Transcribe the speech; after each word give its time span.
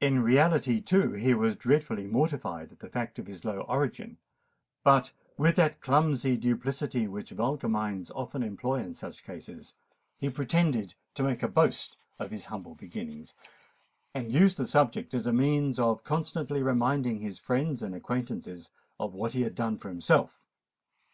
In 0.00 0.22
reality, 0.22 0.80
too, 0.80 1.12
he 1.12 1.34
was 1.34 1.56
dreadfully 1.58 2.06
mortified 2.06 2.72
at 2.72 2.78
the 2.78 2.88
fact 2.88 3.18
of 3.18 3.26
his 3.26 3.44
low 3.44 3.60
origin; 3.68 4.16
but, 4.82 5.12
with 5.36 5.56
that 5.56 5.82
clumsy 5.82 6.38
duplicity 6.38 7.06
which 7.06 7.32
vulgar 7.32 7.68
minds 7.68 8.10
often 8.12 8.42
employ 8.42 8.76
in 8.76 8.94
such 8.94 9.22
cases, 9.22 9.74
he 10.16 10.30
pretended 10.30 10.94
to 11.16 11.22
make 11.22 11.42
a 11.42 11.48
boast 11.48 11.98
of 12.18 12.30
his 12.30 12.46
humble 12.46 12.76
beginning, 12.76 13.26
and 14.14 14.32
used 14.32 14.56
the 14.56 14.64
subject 14.64 15.12
as 15.12 15.26
a 15.26 15.34
means 15.34 15.78
of 15.78 16.02
constantly 16.02 16.62
reminding 16.62 17.20
his 17.20 17.38
friends 17.38 17.82
and 17.82 17.94
acquaintances 17.94 18.70
of 18.98 19.12
what 19.12 19.34
he 19.34 19.42
had 19.42 19.54
done 19.54 19.76
for 19.76 19.90
himself. 19.90 20.46